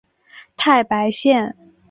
[0.57, 1.55] 太白线